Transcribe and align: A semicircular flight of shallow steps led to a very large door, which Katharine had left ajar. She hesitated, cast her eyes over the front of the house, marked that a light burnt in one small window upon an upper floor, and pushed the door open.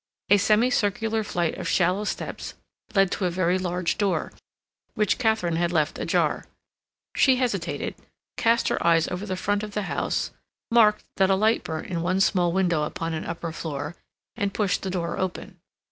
A 0.31 0.37
semicircular 0.37 1.23
flight 1.23 1.59
of 1.59 1.67
shallow 1.67 2.05
steps 2.05 2.55
led 2.95 3.11
to 3.11 3.25
a 3.25 3.29
very 3.29 3.59
large 3.59 3.99
door, 3.99 4.33
which 4.95 5.19
Katharine 5.19 5.57
had 5.57 5.71
left 5.71 5.99
ajar. 5.99 6.47
She 7.15 7.35
hesitated, 7.35 7.93
cast 8.35 8.69
her 8.69 8.83
eyes 8.83 9.07
over 9.09 9.27
the 9.27 9.37
front 9.37 9.61
of 9.61 9.75
the 9.75 9.83
house, 9.83 10.31
marked 10.71 11.05
that 11.17 11.29
a 11.29 11.35
light 11.35 11.63
burnt 11.63 11.85
in 11.85 12.01
one 12.01 12.19
small 12.19 12.51
window 12.51 12.81
upon 12.81 13.13
an 13.13 13.25
upper 13.25 13.51
floor, 13.51 13.95
and 14.35 14.55
pushed 14.55 14.81
the 14.81 14.89
door 14.89 15.19
open. 15.19 15.59